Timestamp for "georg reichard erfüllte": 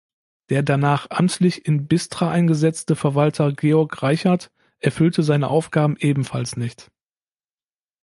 3.53-5.21